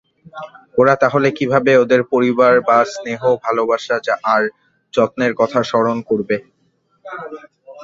ওরা 0.77 0.93
তাহলে 1.03 1.27
কীভাবে 1.37 1.71
ওদের 1.77 2.01
পরিবার 2.13 2.53
বা 2.61 2.77
স্নেহ-ভালবাসা 2.93 3.95
আর 4.33 4.41
যত্নের 4.93 5.33
কথা 5.35 5.59
স্মরণ 5.63 5.97
করবে? 6.09 6.35